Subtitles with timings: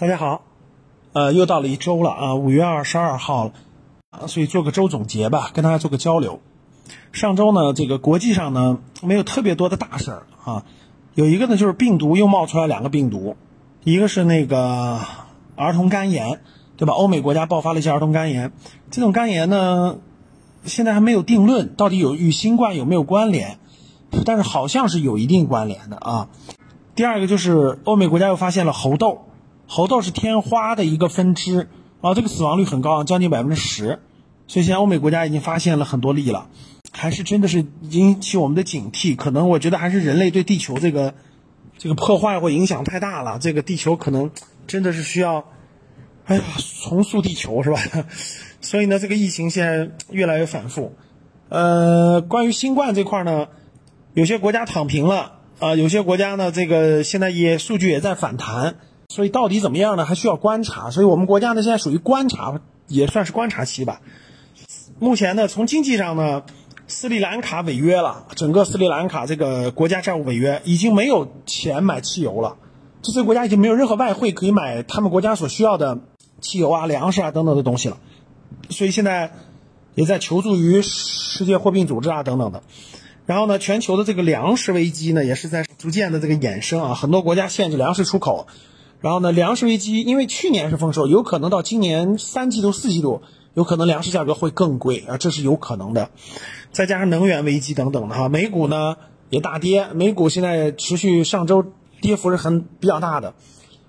[0.00, 0.42] 大家好，
[1.12, 3.50] 呃，又到了一周了啊，五月二十二号
[4.12, 6.38] 了，所以做个周总结吧，跟大家做个交流。
[7.10, 10.64] 上周呢，这个国际上呢没有特别多的大事儿啊，
[11.16, 13.36] 有一个呢就是病毒又冒出来两个病毒，
[13.82, 15.00] 一个是那个
[15.56, 16.42] 儿童肝炎，
[16.76, 16.94] 对吧？
[16.94, 18.52] 欧美国家爆发了一些儿童肝炎，
[18.92, 19.98] 这种肝炎呢
[20.62, 23.58] 现在还没有定论，到底有与新冠有没有关联？
[24.24, 26.28] 但是好像是有一定关联的啊。
[26.94, 29.24] 第二个就是欧美国家又发现了猴痘。
[29.70, 31.68] 猴痘是天花的一个分支
[32.00, 34.00] 啊，这个死亡率很高，将近百分之十，
[34.46, 36.48] 所以现在欧美国家已经发现了很多例了，
[36.90, 39.14] 还是真的是引起我们的警惕。
[39.14, 41.12] 可能我觉得还是人类对地球这个
[41.76, 44.30] 这个破坏或影响太大了，这个地球可能
[44.66, 45.44] 真的是需要，
[46.24, 46.42] 哎呀，
[46.80, 47.78] 重塑地球是吧？
[48.62, 50.94] 所以呢，这个疫情现在越来越反复。
[51.50, 53.48] 呃，关于新冠这块呢，
[54.14, 58.76] 有些国家躺平了啊，有些国家呢，这个现在也数据也在反弹。
[59.08, 60.04] 所以到底怎么样呢？
[60.04, 60.90] 还需要观察。
[60.90, 64.02] 所以我们国家呢，现在属于观察，也算是观察期吧。
[64.98, 66.42] 目前呢，从经济上呢，
[66.86, 72.56] 斯里兰卡违约了，整个斯里兰卡这个国家债务违约，已经没有钱买汽油了。
[73.00, 76.00] 这些国家已经没有任何外汇可以买他们国家所需要的
[76.42, 77.96] 汽油啊、粮食啊等等的东西了。
[78.68, 79.32] 所以现在
[79.94, 82.62] 也在求助于世界货币组织啊等等的。
[83.24, 88.46] 然后呢，全球的这个粮食危机呢，也是在逐渐的这个衍生啊，很多国家限制粮食出口。
[89.00, 93.22] 然后呢，粮食危机，因为去年是丰收，有可能到今年三季度、四季度，
[93.54, 96.10] 有可能粮食价格会更贵啊，这是有可能的。
[96.72, 98.96] 再加上能源危机等等的哈，美股呢
[99.30, 101.64] 也大跌，美股现在持续上周
[102.00, 103.34] 跌幅是很比较大的，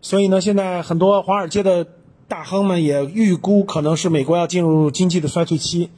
[0.00, 1.86] 所以呢，现在很多华尔街的
[2.28, 5.90] 大亨们也预估可能是美国要进入经济的衰退期，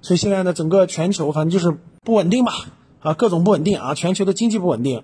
[0.00, 2.52] 所以现在呢，整个全球反正就是不稳定吧，
[3.00, 5.02] 啊，各种不稳定啊，全球的经济不稳定。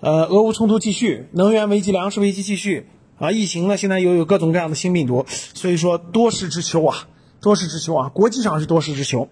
[0.00, 2.86] 呃，俄乌冲突继续，能源危机、粮食危机继续
[3.18, 3.32] 啊！
[3.32, 7.08] 疫情呢，现在又有各种各样的新病毒，所以说多事之秋啊，
[7.40, 8.08] 多事之秋啊！
[8.08, 9.28] 国际上是多事之秋，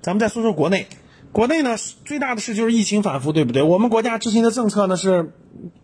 [0.00, 0.88] 咱们再说说国内，
[1.30, 3.62] 国内呢最大的事就是疫情反复，对不对？
[3.62, 5.32] 我们国家执行的政策呢是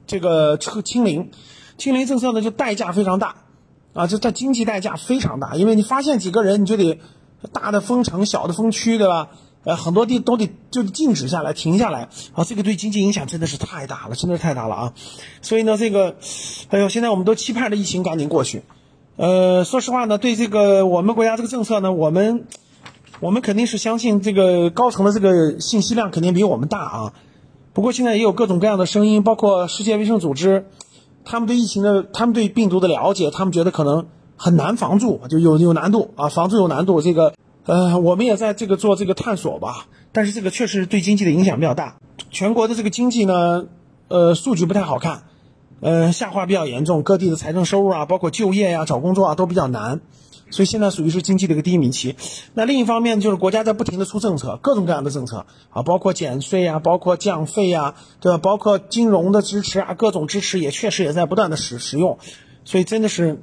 [0.09, 1.31] 这个清清零，
[1.79, 3.37] 清零政策呢就代价非常大
[3.93, 6.99] 啊，这这经济代价非常大，因为你发现几个人，你就得
[7.53, 9.29] 大的封城、小的封区，对吧？
[9.65, 12.45] 呃，很多地都得就静止下来，停下来啊！
[12.45, 14.93] 这个对经济影响真的是太大了，真的是太大了啊！
[15.41, 16.17] 所以呢，这个，
[16.69, 18.63] 哎呦，现在我们都期盼着疫情赶紧过去。
[19.17, 22.47] 呃，说实话呢，对这个我们国家这个政策呢，我们
[23.21, 27.13] 我们肯定是相信这个高层的这个信息量肯定比我们大啊。
[27.73, 30.67] 不过现在也有各种各样的声音，包括世界卫生组织，
[31.25, 37.33] 他们对疫情的，他们对病毒的了解，他们觉得可能很难防住，就有有难度啊，防住有难度，这个。
[37.67, 41.97] 呃，我们也在这个做这个探索吧，但是这个确实对经济的影响比较大。
[42.31, 43.67] 全国的这个经济呢，
[44.09, 45.23] 呃，数据不太好看，
[45.81, 50.03] 呃，下滑比较严重，各地的财政收入啊，包括就业呀、找工作啊都比较难，
[50.51, 52.17] 所以现在属于是经济的一个低迷期。
[52.53, 58.37] 那另一方面就是国家在不停的出政策，各种各样的政策啊，包括减税啊，包括降费呀，对吧？
[58.37, 62.19] 包括金融的支持啊，各种支持也确实也在不断的使使用，
[62.67, 63.43] 所以真的是。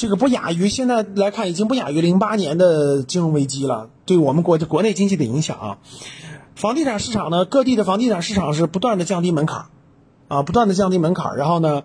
[0.00, 5.78] 这个不亚于现在来看，已经不亚于零八年的金融危机了，对我们国国内经济的影响啊。
[6.54, 9.66] 房地产市场呢，各地的房地产市场是不断的降低门槛，
[10.28, 11.36] 啊，不断的降低门槛。
[11.36, 11.82] 然后呢，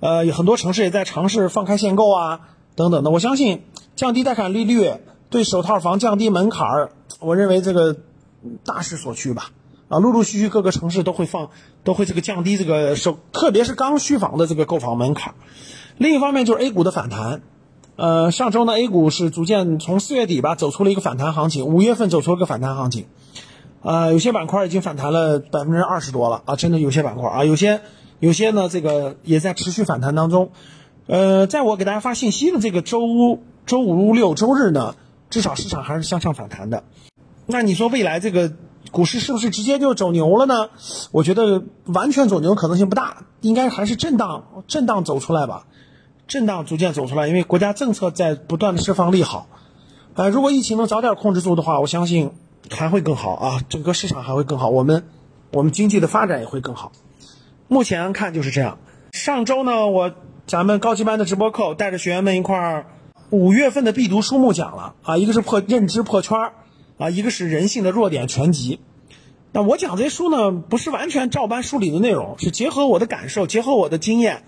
[0.00, 2.40] 呃，很多城市也在尝试放开限购啊，
[2.74, 3.10] 等等的。
[3.10, 3.64] 我相信
[3.96, 4.94] 降低贷款利率，
[5.28, 7.98] 对首套房降低门槛儿，我认为这个
[8.64, 9.50] 大势所趋吧。
[9.88, 11.50] 啊，陆陆续续各个城市都会放，
[11.84, 15.34] 都会这个降低这个首，特别是刚需房的这个购房门槛。
[15.98, 17.42] 另一方面就是 A 股的反弹。
[17.98, 23.06] 呃，上周呢，A 股是逐渐从四月底吧走出了一个反弹行情，五月份走出了个反弹行情，
[23.82, 27.80] 啊，有些板块已经反弹了百分之二十多了啊，真的有些板块啊，有些
[28.20, 30.52] 有些呢，这个也在持续反弹当中。
[31.08, 33.00] 呃，在我给大家发信息的这个周
[33.66, 34.94] 周五六周日呢，
[35.28, 36.84] 至少市场还是向上反弹的。
[37.46, 38.52] 那你说未来这个
[38.92, 40.68] 股市是不是直接就走牛了呢？
[41.10, 45.66] 我觉得完全走牛可能性不大，应该还是震荡震荡走出来吧。
[46.28, 49.48] 震荡逐渐走出来，因为国家政策在不断的释放利好，
[50.12, 52.32] 呃，如果疫情能早点控制住的话，我相信
[52.70, 55.08] 还会更好啊，整个市场还会更好，我们
[55.52, 56.92] 我们经济的发展也会更好。
[57.66, 58.78] 目前看就是这样。
[59.10, 60.12] 上周呢，我
[60.46, 62.86] 咱们高级班的直播课带着学员们一块儿
[63.30, 66.52] 五月份的必读书目讲了啊，一个是破认知破圈儿
[66.98, 68.80] 啊，一个是人性的弱点全集。
[69.52, 74.44] 那我讲这些书呢，不是完全照搬书里的内容，是结合我的感受，结合我的经验。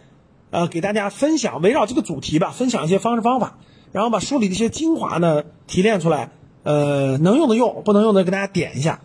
[0.51, 3.59] 呃，给大家分享围绕这个主题吧，分享一些方式方法，
[3.93, 6.31] 然后把书里的一些精华呢提炼出来，
[6.65, 9.01] 呃，能用的用，不能用的给大家点一下。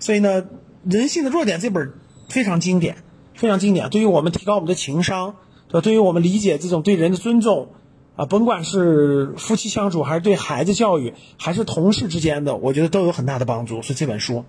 [0.00, 0.42] 所以呢，
[0.82, 1.92] 《人性的弱点》这本
[2.28, 2.96] 非常经典，
[3.34, 5.36] 非常经典，对于我们提高我们的情商，
[5.68, 5.80] 对吧？
[5.80, 7.68] 对于我们理解这种对人的尊重，
[8.16, 13.82] 啊，甭管是夫妻相处，还是对孩子教育，还是同事之间的，我觉得都有很大的帮助。
[13.82, 14.44] 所以这本书，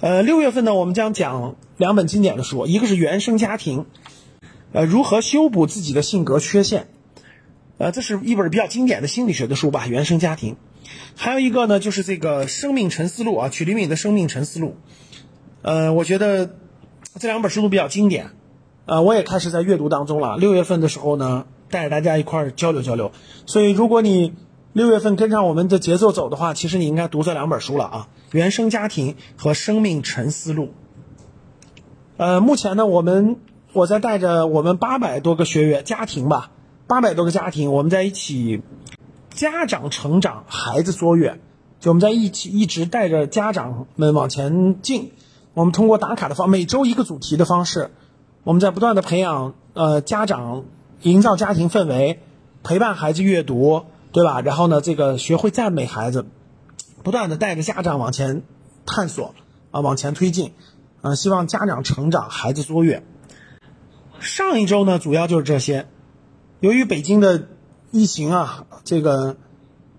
[0.00, 3.80] 呃，六月份呢，我们将讲两本经典的书，一个是《原生家庭》，
[4.74, 6.88] 呃，如何修补自己的性格缺陷，
[7.78, 10.54] 呃，这是一本比较经典的心理学的书吧，《原生家庭》。
[11.14, 14.70] 还有一个呢，就是这个《生命沉思录》啊，曲黎敏的《生命沉思录》。
[15.62, 16.56] 呃，我觉得
[17.20, 18.30] 这两本书都比较经典，
[18.86, 20.38] 呃，我也开始在阅读当中了。
[20.38, 23.12] 六月份的时候呢，带着大家一块儿交流交流。
[23.46, 24.34] 所以，如果你
[24.72, 30.64] 六月份跟上我们的节奏走的话，其实你应该读这两本书了啊，《原生家庭》和《生命沉思录》。
[32.16, 33.36] 呃，目前呢，我们
[33.74, 36.52] 我在带着我们八百多个学员家庭吧，
[36.86, 38.62] 八百多个家庭，我们在一起。
[39.30, 41.40] 家长成长，孩子卓越，
[41.80, 45.10] 就我们在一起一直带着家长们往前进。
[45.54, 47.90] 我们通过打卡的方，每周一个主题的方式，
[48.44, 50.62] 我们在不断的培养呃家长，
[51.02, 52.20] 营造家庭氛围，
[52.62, 54.40] 陪伴孩子阅读，对吧？
[54.40, 56.26] 然后呢，这个学会赞美孩子，
[57.02, 58.44] 不断的带着家长往前
[58.86, 59.34] 探索
[59.72, 60.52] 啊，往前推进
[61.02, 63.04] 啊，希望家长成长，孩子卓越。
[64.24, 65.86] 上一周呢，主要就是这些。
[66.58, 67.46] 由于北京的。
[67.96, 69.36] 疫情啊，这个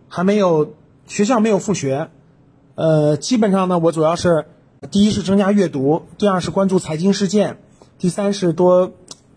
[0.09, 0.73] 还没有
[1.07, 2.09] 学校没有复学，
[2.75, 4.47] 呃，基本上呢，我主要是
[4.91, 7.57] 第一是增加阅读，第二是关注财经事件，
[7.97, 8.91] 第三是多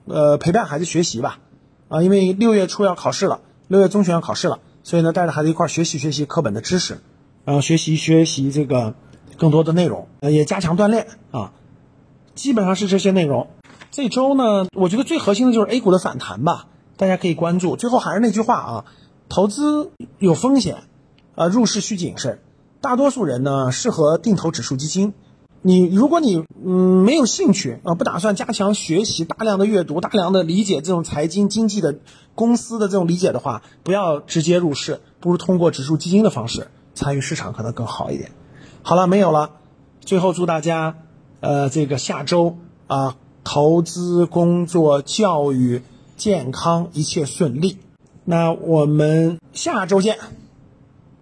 [0.06, 1.38] 呃陪伴孩子学习吧，
[1.86, 6.98] 啊，因为六月初要考试了，六月中旬要考试了，所以呢，带着孩子一块学习学习课本的知识，
[7.44, 8.96] 然后学习学习这个
[9.36, 11.52] 更多的内容，呃，也加强锻炼啊，
[12.34, 13.46] 基本上是这些内容。
[13.90, 16.66] 这周呢，我觉得最核心的就是 A 股的反弹吧。
[16.96, 17.76] 大家可以关注。
[17.76, 18.84] 最后还是那句话啊，
[19.28, 20.84] 投资有风险，
[21.36, 22.40] 啊，入市需谨慎。
[22.80, 25.14] 大多数人呢适合定投指数基金。
[25.62, 31.98] 你如果你嗯没有兴趣啊，不打算加强学习、大量的阅读、大量的理解这种财经经济的
[32.34, 38.30] 公司的这种理解的话，不要直接入市，不如通过指数基金的方式参与市场可能更好一点。
[38.82, 39.50] 好了，没有了。
[40.00, 40.96] 最后祝大家
[41.40, 43.16] 呃这个下周啊
[43.50, 45.80] 投资、工作、教育。
[46.18, 47.78] 健康一切顺利，
[48.24, 50.18] 那我们下周见。